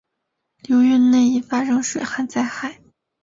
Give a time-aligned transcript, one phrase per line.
[0.63, 2.81] 流域内易发生水旱灾害。